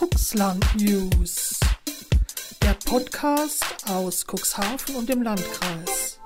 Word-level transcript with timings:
Cuxland 0.00 0.64
News. 0.80 1.60
Der 2.62 2.74
Podcast 2.86 3.84
aus 3.86 4.24
Cuxhaven 4.26 4.96
und 4.96 5.10
dem 5.10 5.20
Landkreis. 5.20 6.18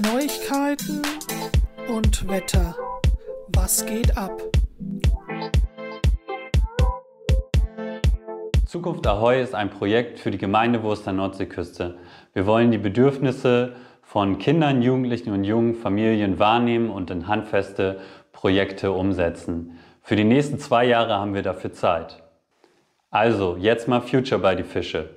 Neuigkeiten 0.00 1.02
und 1.88 2.28
Wetter. 2.28 2.74
Was 3.54 3.86
geht 3.86 4.16
ab? 4.16 4.42
Zukunft 8.66 9.06
Ahoi 9.06 9.40
ist 9.40 9.54
ein 9.54 9.70
Projekt 9.70 10.18
für 10.18 10.32
die 10.32 10.38
Gemeindewurst 10.38 11.06
der 11.06 11.12
Nordseeküste. 11.12 11.96
Wir 12.34 12.44
wollen 12.44 12.72
die 12.72 12.78
Bedürfnisse 12.78 13.76
von 14.02 14.38
Kindern, 14.40 14.82
Jugendlichen 14.82 15.30
und 15.30 15.44
jungen 15.44 15.76
Familien 15.76 16.40
wahrnehmen 16.40 16.90
und 16.90 17.08
in 17.12 17.28
handfeste 17.28 18.00
Projekte 18.32 18.90
umsetzen. 18.90 19.78
Für 20.00 20.16
die 20.16 20.24
nächsten 20.24 20.58
zwei 20.58 20.84
Jahre 20.86 21.14
haben 21.14 21.34
wir 21.34 21.42
dafür 21.42 21.72
Zeit. 21.72 22.20
Also, 23.14 23.58
jetzt 23.60 23.88
mal 23.88 24.00
Future 24.00 24.40
bei 24.40 24.54
die 24.54 24.62
Fische. 24.62 25.10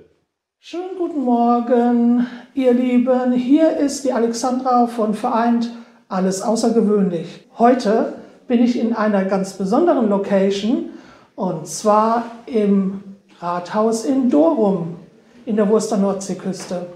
Schönen 0.58 0.98
guten 0.98 1.24
Morgen, 1.24 2.26
ihr 2.52 2.74
Lieben. 2.74 3.32
Hier 3.32 3.74
ist 3.74 4.04
die 4.04 4.12
Alexandra 4.12 4.86
von 4.86 5.14
Vereint 5.14 5.70
Alles 6.06 6.42
Außergewöhnlich. 6.42 7.46
Heute 7.56 8.12
bin 8.48 8.62
ich 8.62 8.78
in 8.78 8.92
einer 8.92 9.24
ganz 9.24 9.54
besonderen 9.54 10.10
Location 10.10 10.90
und 11.36 11.66
zwar 11.66 12.24
im 12.44 13.02
Rathaus 13.40 14.04
in 14.04 14.28
Dorum 14.28 14.96
in 15.46 15.56
der 15.56 15.70
Wurster 15.70 15.96
Nordseeküste. 15.96 16.88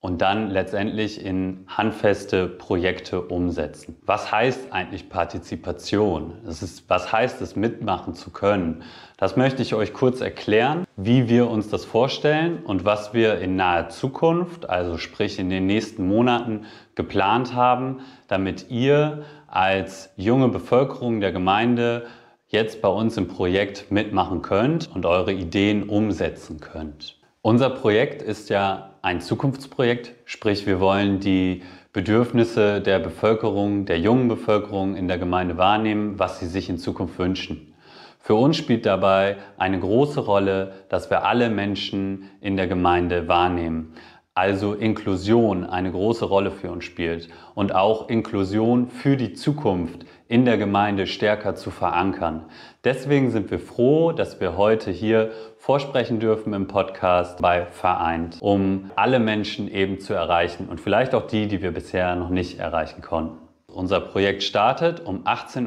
und 0.00 0.22
dann 0.22 0.50
letztendlich 0.50 1.24
in 1.24 1.64
handfeste 1.66 2.46
Projekte 2.46 3.20
umsetzen. 3.20 3.96
Was 4.06 4.30
heißt 4.30 4.72
eigentlich 4.72 5.08
Partizipation? 5.08 6.34
Das 6.44 6.62
ist, 6.62 6.88
was 6.88 7.12
heißt 7.12 7.40
es, 7.42 7.56
mitmachen 7.56 8.14
zu 8.14 8.30
können? 8.30 8.84
Das 9.16 9.36
möchte 9.36 9.60
ich 9.60 9.74
euch 9.74 9.92
kurz 9.92 10.20
erklären, 10.20 10.84
wie 10.96 11.28
wir 11.28 11.50
uns 11.50 11.68
das 11.68 11.84
vorstellen 11.84 12.58
und 12.64 12.84
was 12.84 13.12
wir 13.12 13.40
in 13.40 13.56
naher 13.56 13.88
Zukunft, 13.88 14.70
also 14.70 14.98
sprich 14.98 15.40
in 15.40 15.50
den 15.50 15.66
nächsten 15.66 16.06
Monaten, 16.06 16.66
geplant 16.94 17.54
haben, 17.54 18.00
damit 18.28 18.70
ihr 18.70 19.24
als 19.48 20.10
junge 20.16 20.48
Bevölkerung 20.48 21.20
der 21.20 21.32
Gemeinde 21.32 22.06
jetzt 22.46 22.80
bei 22.80 22.88
uns 22.88 23.16
im 23.16 23.26
Projekt 23.26 23.90
mitmachen 23.90 24.42
könnt 24.42 24.88
und 24.94 25.06
eure 25.06 25.32
Ideen 25.32 25.88
umsetzen 25.88 26.60
könnt. 26.60 27.17
Unser 27.48 27.70
Projekt 27.70 28.20
ist 28.20 28.50
ja 28.50 28.90
ein 29.00 29.22
Zukunftsprojekt, 29.22 30.12
sprich 30.26 30.66
wir 30.66 30.80
wollen 30.80 31.18
die 31.18 31.62
Bedürfnisse 31.94 32.82
der 32.82 32.98
Bevölkerung, 32.98 33.86
der 33.86 33.98
jungen 33.98 34.28
Bevölkerung 34.28 34.96
in 34.96 35.08
der 35.08 35.16
Gemeinde 35.16 35.56
wahrnehmen, 35.56 36.18
was 36.18 36.40
sie 36.40 36.46
sich 36.46 36.68
in 36.68 36.76
Zukunft 36.76 37.18
wünschen. 37.18 37.72
Für 38.18 38.34
uns 38.34 38.58
spielt 38.58 38.84
dabei 38.84 39.38
eine 39.56 39.80
große 39.80 40.20
Rolle, 40.20 40.74
dass 40.90 41.08
wir 41.08 41.24
alle 41.24 41.48
Menschen 41.48 42.28
in 42.42 42.58
der 42.58 42.66
Gemeinde 42.66 43.28
wahrnehmen. 43.28 43.94
Also 44.38 44.74
Inklusion 44.74 45.64
eine 45.64 45.90
große 45.90 46.24
Rolle 46.24 46.52
für 46.52 46.70
uns 46.70 46.84
spielt 46.84 47.28
und 47.56 47.74
auch 47.74 48.08
Inklusion 48.08 48.86
für 48.86 49.16
die 49.16 49.32
Zukunft 49.32 50.06
in 50.28 50.44
der 50.44 50.58
Gemeinde 50.58 51.08
stärker 51.08 51.56
zu 51.56 51.72
verankern. 51.72 52.44
Deswegen 52.84 53.32
sind 53.32 53.50
wir 53.50 53.58
froh, 53.58 54.12
dass 54.12 54.38
wir 54.38 54.56
heute 54.56 54.92
hier 54.92 55.32
vorsprechen 55.56 56.20
dürfen 56.20 56.52
im 56.52 56.68
Podcast 56.68 57.42
bei 57.42 57.66
Vereint, 57.66 58.36
um 58.38 58.92
alle 58.94 59.18
Menschen 59.18 59.68
eben 59.68 59.98
zu 59.98 60.14
erreichen 60.14 60.68
und 60.68 60.80
vielleicht 60.80 61.16
auch 61.16 61.26
die, 61.26 61.48
die 61.48 61.60
wir 61.60 61.72
bisher 61.72 62.14
noch 62.14 62.30
nicht 62.30 62.60
erreichen 62.60 63.02
konnten. 63.02 63.38
Unser 63.66 63.98
Projekt 63.98 64.44
startet 64.44 65.04
um 65.04 65.24
18.30 65.24 65.66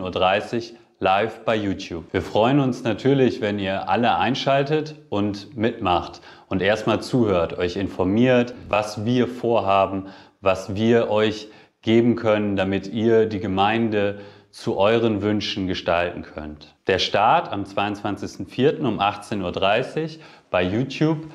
Uhr 0.72 0.78
live 1.02 1.46
bei 1.46 1.56
YouTube. 1.56 2.14
Wir 2.14 2.22
freuen 2.22 2.60
uns 2.60 2.84
natürlich, 2.84 3.42
wenn 3.42 3.58
ihr 3.58 3.90
alle 3.90 4.18
einschaltet 4.18 4.96
und 5.10 5.58
mitmacht 5.58 6.22
und 6.48 6.62
erstmal 6.62 7.02
zuhört, 7.02 7.58
euch 7.58 7.76
informiert, 7.76 8.54
was 8.70 9.04
wir 9.04 9.28
vorhaben, 9.28 10.10
was 10.42 10.76
wir 10.76 11.10
euch 11.10 11.48
geben 11.82 12.16
können, 12.16 12.56
damit 12.56 12.86
ihr 12.86 13.26
die 13.26 13.40
Gemeinde 13.40 14.20
zu 14.52 14.78
euren 14.78 15.24
Wünschen 15.24 15.66
gestalten 15.66 16.22
könnt. 16.22 16.76
Der 16.86 17.00
Start 17.00 17.52
am 17.52 17.64
22.04. 17.64 18.82
um 18.82 19.00
18.30 19.00 20.04
Uhr 20.04 20.24
bei 20.52 20.62
YouTube 20.62 21.32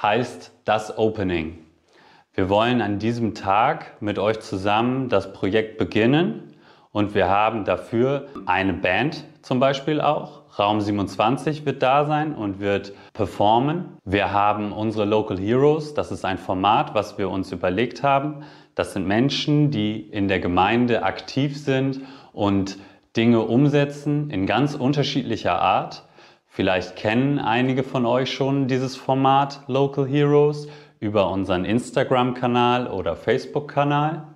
heißt 0.00 0.52
das 0.64 0.96
Opening. 0.96 1.58
Wir 2.34 2.48
wollen 2.48 2.80
an 2.80 3.00
diesem 3.00 3.34
Tag 3.34 4.00
mit 4.00 4.20
euch 4.20 4.38
zusammen 4.38 5.08
das 5.08 5.32
Projekt 5.32 5.76
beginnen 5.76 6.54
und 6.92 7.14
wir 7.14 7.28
haben 7.28 7.64
dafür 7.64 8.28
eine 8.46 8.72
Band 8.72 9.24
zum 9.42 9.60
Beispiel 9.60 10.00
auch. 10.00 10.42
Raum 10.58 10.80
27 10.80 11.64
wird 11.64 11.82
da 11.82 12.04
sein 12.04 12.34
und 12.34 12.58
wird 12.60 12.92
performen. 13.12 13.96
Wir 14.04 14.32
haben 14.32 14.72
unsere 14.72 15.04
Local 15.04 15.38
Heroes, 15.38 15.94
das 15.94 16.10
ist 16.10 16.24
ein 16.24 16.38
Format, 16.38 16.94
was 16.94 17.18
wir 17.18 17.30
uns 17.30 17.52
überlegt 17.52 18.02
haben. 18.02 18.42
Das 18.74 18.92
sind 18.92 19.06
Menschen, 19.06 19.70
die 19.70 20.00
in 20.00 20.28
der 20.28 20.40
Gemeinde 20.40 21.02
aktiv 21.02 21.56
sind 21.56 22.00
und 22.32 22.78
Dinge 23.16 23.40
umsetzen 23.40 24.30
in 24.30 24.46
ganz 24.46 24.74
unterschiedlicher 24.74 25.60
Art. 25.60 26.04
Vielleicht 26.46 26.96
kennen 26.96 27.38
einige 27.38 27.84
von 27.84 28.06
euch 28.06 28.32
schon 28.32 28.68
dieses 28.68 28.96
Format 28.96 29.62
Local 29.66 30.06
Heroes 30.06 30.68
über 31.00 31.30
unseren 31.30 31.64
Instagram-Kanal 31.64 32.88
oder 32.88 33.14
Facebook-Kanal. 33.14 34.26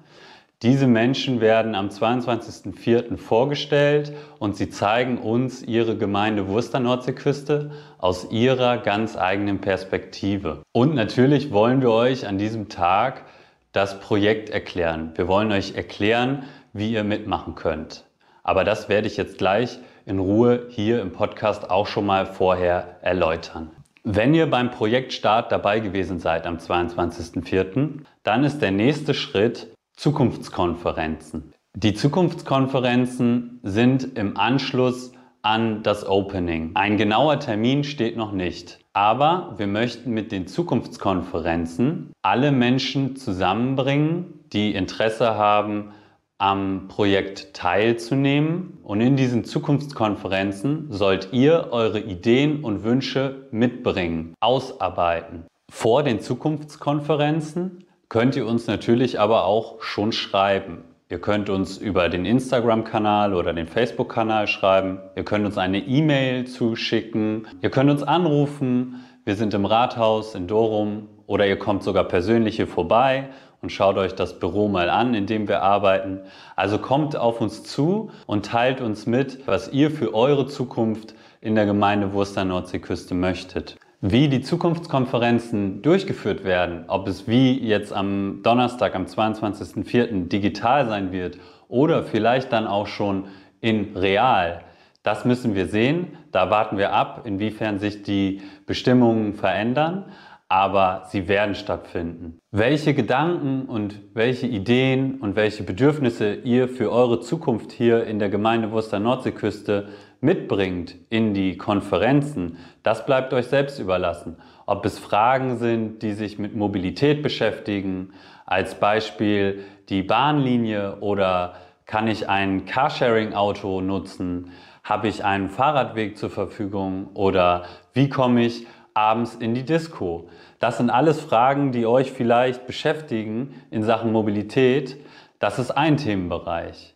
Diese 0.62 0.86
Menschen 0.86 1.40
werden 1.40 1.74
am 1.74 1.88
22.04. 1.88 3.16
vorgestellt 3.16 4.12
und 4.38 4.56
sie 4.56 4.70
zeigen 4.70 5.18
uns 5.18 5.60
ihre 5.60 5.96
Gemeinde 5.96 6.46
Wurster 6.46 6.78
Nordseeküste 6.78 7.72
aus 7.98 8.30
ihrer 8.30 8.78
ganz 8.78 9.16
eigenen 9.16 9.60
Perspektive. 9.60 10.62
Und 10.70 10.94
natürlich 10.94 11.50
wollen 11.50 11.80
wir 11.80 11.90
euch 11.90 12.28
an 12.28 12.38
diesem 12.38 12.68
Tag 12.68 13.24
das 13.72 13.98
Projekt 13.98 14.50
erklären. 14.50 15.10
Wir 15.16 15.26
wollen 15.26 15.50
euch 15.50 15.74
erklären, 15.74 16.44
wie 16.72 16.92
ihr 16.92 17.02
mitmachen 17.02 17.56
könnt. 17.56 18.04
Aber 18.44 18.62
das 18.62 18.88
werde 18.88 19.08
ich 19.08 19.16
jetzt 19.16 19.38
gleich 19.38 19.80
in 20.06 20.20
Ruhe 20.20 20.66
hier 20.68 21.02
im 21.02 21.10
Podcast 21.10 21.70
auch 21.70 21.88
schon 21.88 22.06
mal 22.06 22.24
vorher 22.24 22.98
erläutern. 23.02 23.72
Wenn 24.04 24.32
ihr 24.32 24.48
beim 24.48 24.70
Projektstart 24.70 25.50
dabei 25.50 25.80
gewesen 25.80 26.20
seid 26.20 26.46
am 26.46 26.58
22.04., 26.58 28.04
dann 28.22 28.44
ist 28.44 28.62
der 28.62 28.70
nächste 28.70 29.14
Schritt 29.14 29.72
Zukunftskonferenzen. 29.96 31.52
Die 31.74 31.94
Zukunftskonferenzen 31.94 33.60
sind 33.62 34.16
im 34.18 34.36
Anschluss 34.36 35.12
an 35.42 35.82
das 35.82 36.06
Opening. 36.06 36.72
Ein 36.74 36.96
genauer 36.96 37.40
Termin 37.40 37.84
steht 37.84 38.16
noch 38.16 38.32
nicht. 38.32 38.78
Aber 38.92 39.54
wir 39.56 39.66
möchten 39.66 40.12
mit 40.12 40.32
den 40.32 40.46
Zukunftskonferenzen 40.46 42.12
alle 42.22 42.52
Menschen 42.52 43.16
zusammenbringen, 43.16 44.44
die 44.52 44.74
Interesse 44.74 45.34
haben, 45.34 45.92
am 46.38 46.88
Projekt 46.88 47.54
teilzunehmen. 47.54 48.78
Und 48.82 49.00
in 49.00 49.16
diesen 49.16 49.44
Zukunftskonferenzen 49.44 50.90
sollt 50.90 51.32
ihr 51.32 51.68
eure 51.70 52.00
Ideen 52.00 52.64
und 52.64 52.82
Wünsche 52.82 53.48
mitbringen, 53.50 54.34
ausarbeiten. 54.40 55.46
Vor 55.70 56.02
den 56.02 56.20
Zukunftskonferenzen 56.20 57.84
könnt 58.12 58.36
ihr 58.36 58.46
uns 58.46 58.66
natürlich 58.66 59.18
aber 59.18 59.46
auch 59.46 59.80
schon 59.80 60.12
schreiben. 60.12 60.84
Ihr 61.08 61.18
könnt 61.18 61.48
uns 61.48 61.78
über 61.78 62.10
den 62.10 62.26
Instagram-Kanal 62.26 63.32
oder 63.32 63.54
den 63.54 63.66
Facebook-Kanal 63.66 64.48
schreiben. 64.48 64.98
Ihr 65.16 65.24
könnt 65.24 65.46
uns 65.46 65.56
eine 65.56 65.78
E-Mail 65.78 66.46
zuschicken. 66.46 67.46
Ihr 67.62 67.70
könnt 67.70 67.88
uns 67.88 68.02
anrufen. 68.02 69.02
Wir 69.24 69.34
sind 69.34 69.54
im 69.54 69.64
Rathaus 69.64 70.34
in 70.34 70.46
Dorum 70.46 71.08
oder 71.26 71.46
ihr 71.46 71.58
kommt 71.58 71.84
sogar 71.84 72.04
persönlich 72.04 72.56
hier 72.56 72.66
vorbei 72.66 73.30
und 73.62 73.72
schaut 73.72 73.96
euch 73.96 74.14
das 74.14 74.38
Büro 74.38 74.68
mal 74.68 74.90
an, 74.90 75.14
in 75.14 75.24
dem 75.24 75.48
wir 75.48 75.62
arbeiten. 75.62 76.20
Also 76.54 76.76
kommt 76.76 77.16
auf 77.16 77.40
uns 77.40 77.62
zu 77.62 78.10
und 78.26 78.44
teilt 78.44 78.82
uns 78.82 79.06
mit, 79.06 79.46
was 79.46 79.72
ihr 79.72 79.90
für 79.90 80.12
eure 80.12 80.46
Zukunft 80.46 81.14
in 81.40 81.54
der 81.54 81.64
Gemeinde 81.64 82.12
Wurster 82.12 82.44
Nordseeküste 82.44 83.14
möchtet. 83.14 83.78
Wie 84.04 84.28
die 84.28 84.40
Zukunftskonferenzen 84.40 85.80
durchgeführt 85.80 86.42
werden, 86.42 86.86
ob 86.88 87.06
es 87.06 87.28
wie 87.28 87.56
jetzt 87.56 87.92
am 87.92 88.40
Donnerstag, 88.42 88.96
am 88.96 89.04
22.04. 89.04 90.26
digital 90.26 90.88
sein 90.88 91.12
wird 91.12 91.38
oder 91.68 92.02
vielleicht 92.02 92.52
dann 92.52 92.66
auch 92.66 92.88
schon 92.88 93.26
in 93.60 93.96
real, 93.96 94.64
das 95.04 95.24
müssen 95.24 95.54
wir 95.54 95.68
sehen. 95.68 96.16
Da 96.32 96.50
warten 96.50 96.78
wir 96.78 96.92
ab, 96.92 97.22
inwiefern 97.26 97.78
sich 97.78 98.02
die 98.02 98.40
Bestimmungen 98.66 99.34
verändern 99.34 100.06
aber 100.52 101.04
sie 101.06 101.28
werden 101.28 101.54
stattfinden. 101.54 102.38
Welche 102.50 102.92
Gedanken 102.92 103.64
und 103.64 104.02
welche 104.12 104.46
Ideen 104.46 105.14
und 105.14 105.34
welche 105.34 105.62
Bedürfnisse 105.62 106.34
ihr 106.34 106.68
für 106.68 106.92
eure 106.92 107.20
Zukunft 107.20 107.72
hier 107.72 108.04
in 108.04 108.18
der 108.18 108.28
Gemeinde 108.28 108.70
Wurster 108.70 109.00
Nordseeküste 109.00 109.88
mitbringt 110.20 110.94
in 111.08 111.32
die 111.32 111.56
Konferenzen, 111.56 112.58
das 112.82 113.06
bleibt 113.06 113.32
euch 113.32 113.46
selbst 113.46 113.78
überlassen. 113.78 114.36
Ob 114.66 114.84
es 114.84 114.98
Fragen 114.98 115.56
sind, 115.56 116.02
die 116.02 116.12
sich 116.12 116.38
mit 116.38 116.54
Mobilität 116.54 117.22
beschäftigen, 117.22 118.12
als 118.44 118.74
Beispiel 118.74 119.60
die 119.88 120.02
Bahnlinie 120.02 120.96
oder 121.00 121.54
kann 121.86 122.08
ich 122.08 122.28
ein 122.28 122.66
Carsharing-Auto 122.66 123.80
nutzen? 123.80 124.50
Habe 124.84 125.08
ich 125.08 125.24
einen 125.24 125.48
Fahrradweg 125.48 126.18
zur 126.18 126.28
Verfügung 126.28 127.08
oder 127.14 127.64
wie 127.94 128.10
komme 128.10 128.44
ich 128.44 128.66
abends 128.94 129.34
in 129.34 129.54
die 129.54 129.64
Disco? 129.64 130.28
Das 130.58 130.76
sind 130.76 130.90
alles 130.90 131.20
Fragen, 131.20 131.72
die 131.72 131.86
euch 131.86 132.12
vielleicht 132.12 132.66
beschäftigen 132.66 133.54
in 133.70 133.82
Sachen 133.82 134.12
Mobilität. 134.12 134.96
Das 135.38 135.58
ist 135.58 135.70
ein 135.70 135.96
Themenbereich. 135.96 136.94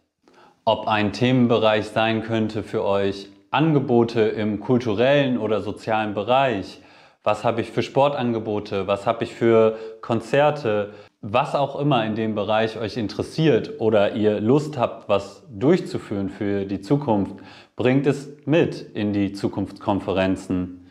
Ob 0.65 0.89
ein 0.89 1.13
Themenbereich 1.13 1.87
sein 1.87 2.23
könnte 2.23 2.63
für 2.63 2.85
euch 2.85 3.29
Angebote 3.51 4.21
im 4.21 4.61
kulturellen 4.61 5.39
oder 5.39 5.61
sozialen 5.61 6.15
Bereich. 6.15 6.81
Was 7.23 7.43
habe 7.43 7.61
ich 7.61 7.73
für 7.73 7.83
Sportangebote? 7.83 8.87
Was 8.87 9.07
habe 9.07 9.25
ich 9.25 9.35
für 9.35 9.79
Konzerte? 10.01 10.93
Was 11.23 11.55
auch 11.55 11.81
immer 11.81 12.05
in 12.05 12.15
dem 12.15 12.35
Bereich 12.35 12.79
euch 12.79 12.97
interessiert 12.97 13.81
oder 13.81 14.15
ihr 14.15 14.41
Lust 14.41 14.79
habt, 14.79 15.09
was 15.09 15.43
durchzuführen 15.51 16.29
für 16.29 16.67
die 16.67 16.81
Zukunft, 16.81 17.37
bringt 17.75 18.07
es 18.07 18.29
mit 18.45 18.81
in 18.81 19.13
die 19.13 19.33
Zukunftskonferenzen. 19.33 20.86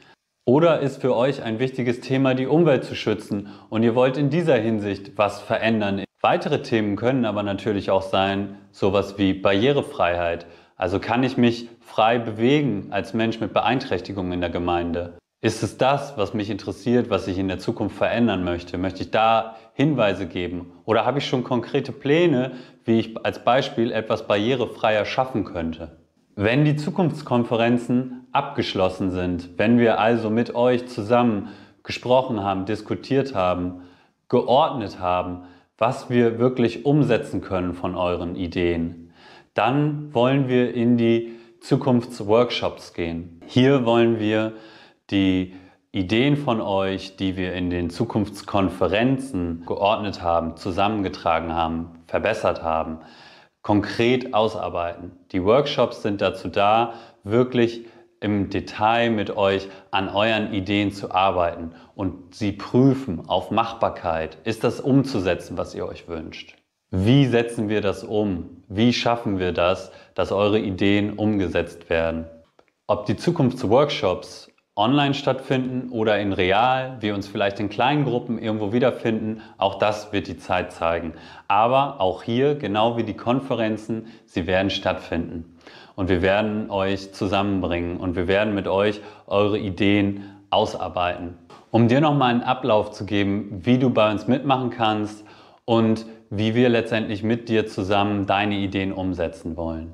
Oder 0.47 0.81
ist 0.81 1.01
für 1.01 1.15
euch 1.15 1.41
ein 1.41 1.57
wichtiges 1.57 2.01
Thema, 2.01 2.35
die 2.35 2.45
Umwelt 2.45 2.83
zu 2.83 2.93
schützen 2.93 3.49
und 3.69 3.81
ihr 3.81 3.95
wollt 3.95 4.15
in 4.15 4.29
dieser 4.29 4.57
Hinsicht 4.57 5.17
was 5.17 5.41
verändern? 5.41 6.03
Weitere 6.21 6.61
Themen 6.61 6.97
können 6.97 7.25
aber 7.25 7.41
natürlich 7.41 7.89
auch 7.89 8.03
sein, 8.03 8.59
sowas 8.71 9.17
wie 9.17 9.33
Barrierefreiheit. 9.33 10.45
Also 10.75 10.99
kann 10.99 11.23
ich 11.23 11.37
mich 11.37 11.67
frei 11.81 12.19
bewegen 12.19 12.89
als 12.91 13.15
Mensch 13.15 13.39
mit 13.39 13.53
Beeinträchtigungen 13.53 14.33
in 14.33 14.41
der 14.41 14.51
Gemeinde? 14.51 15.17
Ist 15.41 15.63
es 15.63 15.79
das, 15.79 16.15
was 16.15 16.35
mich 16.35 16.51
interessiert, 16.51 17.09
was 17.09 17.27
ich 17.27 17.39
in 17.39 17.47
der 17.47 17.57
Zukunft 17.57 17.97
verändern 17.97 18.43
möchte? 18.43 18.77
Möchte 18.77 19.01
ich 19.01 19.09
da 19.09 19.55
Hinweise 19.73 20.27
geben? 20.27 20.73
Oder 20.85 21.05
habe 21.05 21.17
ich 21.17 21.25
schon 21.25 21.43
konkrete 21.43 21.91
Pläne, 21.91 22.51
wie 22.83 22.99
ich 22.99 23.25
als 23.25 23.43
Beispiel 23.43 23.91
etwas 23.91 24.27
barrierefreier 24.27 25.05
schaffen 25.05 25.43
könnte? 25.43 25.97
Wenn 26.35 26.65
die 26.65 26.75
Zukunftskonferenzen 26.75 28.24
abgeschlossen 28.35 29.11
sind, 29.11 29.57
wenn 29.57 29.79
wir 29.79 29.99
also 29.99 30.29
mit 30.29 30.55
euch 30.55 30.87
zusammen 30.87 31.49
gesprochen 31.83 32.43
haben, 32.43 32.65
diskutiert 32.65 33.33
haben, 33.33 33.81
geordnet 34.27 34.99
haben, 34.99 35.43
was 35.77 36.09
wir 36.09 36.39
wirklich 36.39 36.85
umsetzen 36.85 37.41
können 37.41 37.73
von 37.73 37.95
euren 37.95 38.35
Ideen, 38.35 39.13
dann 39.53 40.13
wollen 40.13 40.47
wir 40.47 40.73
in 40.73 40.97
die 40.97 41.31
Zukunftsworkshops 41.61 42.93
gehen. 42.93 43.41
Hier 43.45 43.85
wollen 43.85 44.19
wir 44.19 44.53
die 45.09 45.53
Ideen 45.91 46.35
von 46.35 46.59
euch, 46.59 47.15
die 47.15 47.37
wir 47.37 47.53
in 47.53 47.69
den 47.69 47.89
Zukunftskonferenzen 47.89 49.65
geordnet 49.65 50.21
haben, 50.21 50.57
zusammengetragen 50.57 51.53
haben, 51.53 52.03
verbessert 52.07 52.61
haben, 52.63 52.99
konkret 53.61 54.33
ausarbeiten. 54.33 55.13
Die 55.31 55.43
Workshops 55.43 56.01
sind 56.01 56.21
dazu 56.21 56.49
da, 56.49 56.93
wirklich 57.23 57.85
im 58.25 58.49
Detail 58.49 59.11
mit 59.11 59.37
euch 59.37 59.69
an 59.91 60.09
euren 60.09 60.51
Ideen 60.51 60.91
zu 60.91 61.11
arbeiten 61.11 61.73
und 61.93 62.33
sie 62.33 62.51
prüfen 62.51 63.29
auf 63.29 63.51
Machbarkeit. 63.51 64.39
Ist 64.45 64.63
das 64.63 64.79
umzusetzen, 64.81 65.59
was 65.59 65.75
ihr 65.75 65.85
euch 65.85 66.07
wünscht? 66.07 66.55
Wie 66.89 67.27
setzen 67.27 67.69
wir 67.69 67.81
das 67.81 68.03
um? 68.03 68.63
Wie 68.67 68.93
schaffen 68.93 69.37
wir 69.37 69.51
das, 69.51 69.91
dass 70.15 70.31
eure 70.31 70.57
Ideen 70.57 71.13
umgesetzt 71.13 71.91
werden? 71.91 72.25
Ob 72.87 73.05
die 73.05 73.15
Zukunftsworkshops 73.15 74.51
online 74.75 75.13
stattfinden 75.13 75.89
oder 75.89 76.19
in 76.19 76.33
real, 76.33 76.97
wir 77.01 77.13
uns 77.13 77.27
vielleicht 77.27 77.59
in 77.59 77.69
kleinen 77.69 78.05
Gruppen 78.05 78.39
irgendwo 78.39 78.73
wiederfinden, 78.73 79.41
auch 79.59 79.77
das 79.77 80.11
wird 80.11 80.27
die 80.27 80.37
Zeit 80.37 80.73
zeigen. 80.73 81.13
Aber 81.47 82.01
auch 82.01 82.23
hier, 82.23 82.55
genau 82.55 82.97
wie 82.97 83.03
die 83.03 83.15
Konferenzen, 83.15 84.07
sie 84.25 84.47
werden 84.47 84.71
stattfinden. 84.71 85.57
Und 85.95 86.09
wir 86.09 86.21
werden 86.21 86.69
euch 86.69 87.13
zusammenbringen 87.13 87.97
und 87.97 88.15
wir 88.15 88.27
werden 88.27 88.53
mit 88.53 88.67
euch 88.67 89.01
eure 89.27 89.57
Ideen 89.57 90.23
ausarbeiten. 90.49 91.37
Um 91.71 91.87
dir 91.87 92.01
nochmal 92.01 92.31
einen 92.31 92.43
Ablauf 92.43 92.91
zu 92.91 93.05
geben, 93.05 93.61
wie 93.63 93.77
du 93.77 93.89
bei 93.89 94.11
uns 94.11 94.27
mitmachen 94.27 94.69
kannst 94.69 95.25
und 95.65 96.05
wie 96.29 96.55
wir 96.55 96.69
letztendlich 96.69 97.23
mit 97.23 97.49
dir 97.49 97.67
zusammen 97.67 98.25
deine 98.25 98.55
Ideen 98.55 98.91
umsetzen 98.91 99.57
wollen. 99.57 99.93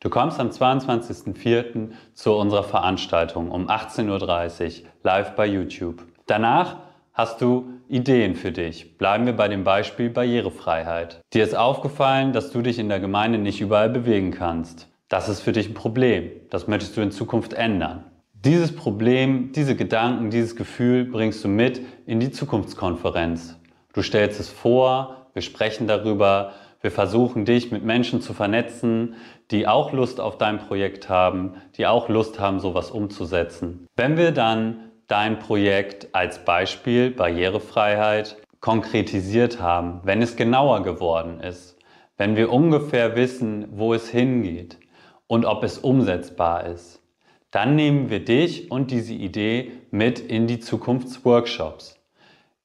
Du 0.00 0.10
kommst 0.10 0.38
am 0.38 0.50
22.04. 0.50 1.90
zu 2.14 2.34
unserer 2.34 2.62
Veranstaltung 2.62 3.50
um 3.50 3.68
18.30 3.68 4.82
Uhr 4.82 4.88
live 5.02 5.34
bei 5.34 5.46
YouTube. 5.46 6.04
Danach 6.26 6.76
hast 7.14 7.40
du 7.40 7.68
Ideen 7.88 8.36
für 8.36 8.52
dich. 8.52 8.96
Bleiben 8.96 9.26
wir 9.26 9.32
bei 9.32 9.48
dem 9.48 9.64
Beispiel 9.64 10.08
Barrierefreiheit. 10.08 11.20
Dir 11.32 11.42
ist 11.42 11.56
aufgefallen, 11.56 12.32
dass 12.32 12.52
du 12.52 12.62
dich 12.62 12.78
in 12.78 12.88
der 12.88 13.00
Gemeinde 13.00 13.38
nicht 13.38 13.60
überall 13.60 13.88
bewegen 13.88 14.30
kannst. 14.30 14.88
Das 15.08 15.30
ist 15.30 15.40
für 15.40 15.52
dich 15.52 15.70
ein 15.70 15.74
Problem. 15.74 16.30
Das 16.50 16.68
möchtest 16.68 16.96
du 16.96 17.00
in 17.00 17.10
Zukunft 17.10 17.54
ändern. 17.54 18.04
Dieses 18.44 18.76
Problem, 18.76 19.52
diese 19.52 19.74
Gedanken, 19.74 20.30
dieses 20.30 20.54
Gefühl 20.54 21.06
bringst 21.06 21.42
du 21.42 21.48
mit 21.48 21.80
in 22.06 22.20
die 22.20 22.30
Zukunftskonferenz. 22.30 23.58
Du 23.94 24.02
stellst 24.02 24.38
es 24.38 24.50
vor, 24.50 25.26
wir 25.32 25.42
sprechen 25.42 25.86
darüber, 25.86 26.52
wir 26.82 26.90
versuchen 26.90 27.46
dich 27.46 27.72
mit 27.72 27.84
Menschen 27.84 28.20
zu 28.20 28.34
vernetzen, 28.34 29.14
die 29.50 29.66
auch 29.66 29.92
Lust 29.92 30.20
auf 30.20 30.36
dein 30.36 30.58
Projekt 30.58 31.08
haben, 31.08 31.54
die 31.76 31.86
auch 31.86 32.08
Lust 32.08 32.38
haben, 32.38 32.60
sowas 32.60 32.90
umzusetzen. 32.90 33.86
Wenn 33.96 34.16
wir 34.18 34.30
dann 34.30 34.90
dein 35.06 35.38
Projekt 35.38 36.14
als 36.14 36.44
Beispiel 36.44 37.10
Barrierefreiheit 37.10 38.36
konkretisiert 38.60 39.60
haben, 39.60 40.00
wenn 40.04 40.20
es 40.20 40.36
genauer 40.36 40.82
geworden 40.82 41.40
ist, 41.40 41.78
wenn 42.18 42.36
wir 42.36 42.52
ungefähr 42.52 43.16
wissen, 43.16 43.66
wo 43.70 43.94
es 43.94 44.10
hingeht 44.10 44.76
und 45.28 45.44
ob 45.44 45.62
es 45.62 45.78
umsetzbar 45.78 46.66
ist, 46.66 47.00
dann 47.52 47.76
nehmen 47.76 48.10
wir 48.10 48.24
dich 48.24 48.70
und 48.70 48.90
diese 48.90 49.14
Idee 49.14 49.72
mit 49.90 50.18
in 50.18 50.46
die 50.48 50.58
Zukunftsworkshops. 50.58 51.98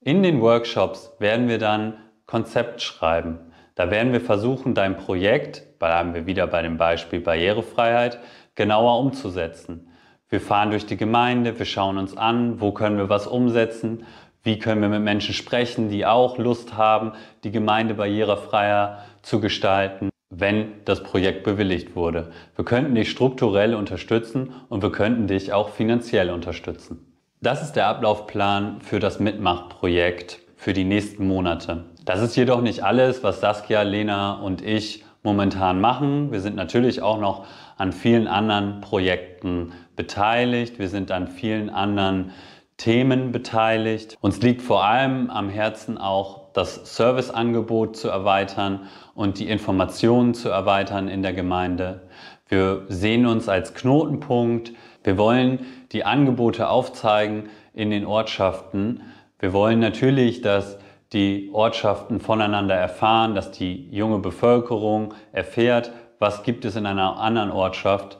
In 0.01 0.24
den 0.24 0.41
Workshops 0.41 1.13
werden 1.20 1.48
wir 1.48 1.60
dann 1.60 1.98
Konzept 2.25 2.82
schreiben. 2.82 3.39
Da 3.75 3.91
werden 3.91 4.12
wir 4.12 4.22
versuchen, 4.22 4.74
dein 4.74 4.98
Projekt 4.98 5.79
bleiben 5.79 6.13
wir 6.13 6.25
wieder 6.25 6.48
bei 6.48 6.62
dem 6.62 6.77
Beispiel 6.77 7.22
Barrierefreiheit, 7.22 8.20
genauer 8.55 9.00
umzusetzen. 9.00 9.89
Wir 10.29 10.41
fahren 10.41 10.72
durch 10.72 10.86
die 10.86 10.98
Gemeinde, 10.98 11.58
wir 11.58 11.65
schauen 11.65 11.98
uns 11.98 12.17
an, 12.17 12.60
wo 12.60 12.72
können 12.72 12.98
wir 12.98 13.10
was 13.10 13.27
umsetzen, 13.27 14.05
wie 14.43 14.60
können 14.60 14.82
wir 14.82 14.89
mit 14.89 15.01
Menschen 15.01 15.34
sprechen, 15.34 15.89
die 15.89 16.05
auch 16.05 16.38
Lust 16.38 16.75
haben, 16.75 17.13
die 17.43 17.51
Gemeinde 17.51 17.93
barrierefreier 17.93 19.00
zu 19.22 19.39
gestalten, 19.39 20.10
wenn 20.35 20.73
das 20.85 21.03
Projekt 21.03 21.43
bewilligt 21.43 21.95
wurde. 21.95 22.31
Wir 22.55 22.65
könnten 22.65 22.95
dich 22.95 23.09
strukturell 23.09 23.75
unterstützen 23.75 24.53
und 24.69 24.81
wir 24.81 24.91
könnten 24.91 25.27
dich 25.27 25.53
auch 25.53 25.69
finanziell 25.69 26.29
unterstützen. 26.29 27.13
Das 27.41 27.61
ist 27.61 27.73
der 27.73 27.87
Ablaufplan 27.87 28.81
für 28.81 28.99
das 28.99 29.19
Mitmachprojekt 29.19 30.39
für 30.55 30.73
die 30.73 30.85
nächsten 30.85 31.27
Monate. 31.27 31.85
Das 32.05 32.21
ist 32.21 32.35
jedoch 32.35 32.61
nicht 32.61 32.83
alles, 32.83 33.23
was 33.23 33.41
Saskia, 33.41 33.81
Lena 33.81 34.33
und 34.33 34.61
ich 34.61 35.03
momentan 35.23 35.81
machen. 35.81 36.31
Wir 36.31 36.41
sind 36.41 36.55
natürlich 36.55 37.01
auch 37.01 37.19
noch 37.19 37.45
an 37.77 37.91
vielen 37.91 38.27
anderen 38.27 38.81
Projekten 38.81 39.73
beteiligt. 39.95 40.79
Wir 40.79 40.89
sind 40.89 41.11
an 41.11 41.27
vielen 41.27 41.69
anderen 41.69 42.31
Themen 42.77 43.31
beteiligt. 43.31 44.17
Uns 44.21 44.41
liegt 44.41 44.61
vor 44.61 44.83
allem 44.83 45.29
am 45.29 45.49
Herzen 45.49 45.97
auch 45.97 46.42
das 46.53 46.95
Serviceangebot 46.95 47.98
zu 47.98 48.10
erweitern 48.10 48.88
und 49.15 49.39
die 49.39 49.50
Informationen 49.50 50.33
zu 50.33 50.50
erweitern 50.50 51.07
in 51.07 51.22
der 51.22 51.33
Gemeinde. 51.33 52.01
Wir 52.48 52.86
sehen 52.88 53.25
uns 53.25 53.50
als 53.50 53.74
Knotenpunkt. 53.74 54.74
Wir 55.03 55.17
wollen 55.17 55.65
die 55.91 56.05
Angebote 56.05 56.69
aufzeigen 56.69 57.50
in 57.74 57.89
den 57.89 58.05
Ortschaften. 58.05 59.01
Wir 59.39 59.53
wollen 59.53 59.79
natürlich, 59.79 60.41
dass 60.41 60.77
die 61.12 61.50
Ortschaften 61.53 62.19
voneinander 62.19 62.75
erfahren, 62.75 63.36
dass 63.36 63.51
die 63.51 63.89
junge 63.89 64.19
Bevölkerung 64.19 65.13
erfährt, 65.31 65.91
was 66.19 66.43
gibt 66.43 66.65
es 66.65 66.75
in 66.75 66.86
einer 66.86 67.19
anderen 67.19 67.51
Ortschaft. 67.51 68.17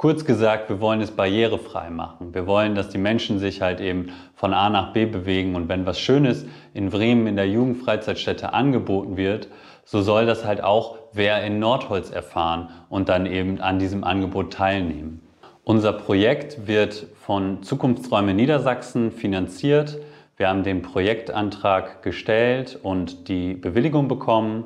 Kurz 0.00 0.24
gesagt, 0.24 0.70
wir 0.70 0.80
wollen 0.80 1.02
es 1.02 1.10
barrierefrei 1.10 1.90
machen. 1.90 2.32
Wir 2.32 2.46
wollen, 2.46 2.74
dass 2.74 2.88
die 2.88 2.96
Menschen 2.96 3.38
sich 3.38 3.60
halt 3.60 3.82
eben 3.82 4.12
von 4.34 4.54
A 4.54 4.70
nach 4.70 4.94
B 4.94 5.04
bewegen 5.04 5.54
und 5.54 5.68
wenn 5.68 5.84
was 5.84 6.00
Schönes 6.00 6.46
in 6.72 6.88
Bremen 6.88 7.26
in 7.26 7.36
der 7.36 7.46
Jugendfreizeitstätte 7.46 8.54
angeboten 8.54 9.18
wird, 9.18 9.48
so 9.84 10.00
soll 10.00 10.24
das 10.24 10.46
halt 10.46 10.64
auch 10.64 10.96
wer 11.12 11.44
in 11.44 11.58
Nordholz 11.58 12.10
erfahren 12.10 12.70
und 12.88 13.10
dann 13.10 13.26
eben 13.26 13.60
an 13.60 13.78
diesem 13.78 14.02
Angebot 14.02 14.54
teilnehmen. 14.54 15.20
Unser 15.64 15.92
Projekt 15.92 16.66
wird 16.66 17.08
von 17.16 17.62
Zukunftsräume 17.62 18.32
Niedersachsen 18.32 19.12
finanziert. 19.12 19.98
Wir 20.38 20.48
haben 20.48 20.62
den 20.62 20.80
Projektantrag 20.80 22.02
gestellt 22.02 22.78
und 22.82 23.28
die 23.28 23.52
Bewilligung 23.52 24.08
bekommen. 24.08 24.64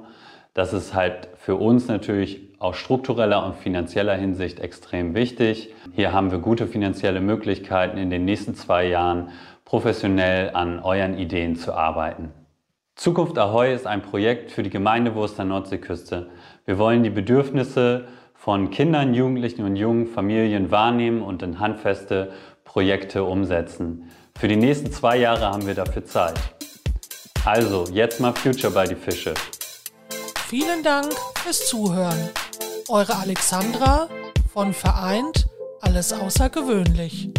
Das 0.54 0.72
ist 0.72 0.94
halt 0.94 1.28
für 1.36 1.56
uns 1.56 1.88
natürlich 1.88 2.40
aus 2.60 2.76
struktureller 2.76 3.44
und 3.44 3.56
finanzieller 3.56 4.14
Hinsicht 4.14 4.60
extrem 4.60 5.14
wichtig. 5.14 5.74
Hier 5.92 6.12
haben 6.12 6.30
wir 6.30 6.38
gute 6.38 6.66
finanzielle 6.66 7.20
Möglichkeiten, 7.20 7.98
in 7.98 8.08
den 8.08 8.24
nächsten 8.24 8.54
zwei 8.54 8.86
Jahren 8.86 9.30
professionell 9.64 10.50
an 10.54 10.78
euren 10.78 11.18
Ideen 11.18 11.56
zu 11.56 11.74
arbeiten. 11.74 12.30
Zukunft 12.94 13.36
Ahoi 13.38 13.74
ist 13.74 13.88
ein 13.88 14.02
Projekt 14.02 14.52
für 14.52 14.62
die 14.62 14.70
Gemeindewurst 14.70 15.36
der 15.36 15.44
Nordseeküste. 15.44 16.28
Wir 16.64 16.78
wollen 16.78 17.02
die 17.02 17.10
Bedürfnisse 17.10 18.04
von 18.34 18.70
Kindern, 18.70 19.14
Jugendlichen 19.14 19.64
und 19.64 19.74
jungen 19.74 20.06
Familien 20.06 20.70
wahrnehmen 20.70 21.20
und 21.20 21.42
in 21.42 21.58
handfeste 21.58 22.30
Projekte 22.62 23.24
umsetzen. 23.24 24.10
Für 24.38 24.46
die 24.46 24.56
nächsten 24.56 24.92
zwei 24.92 25.16
Jahre 25.16 25.46
haben 25.46 25.66
wir 25.66 25.74
dafür 25.74 26.04
Zeit. 26.04 26.38
Also, 27.44 27.86
jetzt 27.92 28.20
mal 28.20 28.32
Future 28.32 28.72
bei 28.72 28.84
die 28.84 28.94
Fische. 28.94 29.34
Vielen 30.56 30.84
Dank 30.84 31.12
fürs 31.42 31.66
Zuhören. 31.66 32.30
Eure 32.86 33.16
Alexandra 33.16 34.08
von 34.52 34.72
Vereint 34.72 35.48
Alles 35.80 36.12
Außergewöhnlich. 36.12 37.30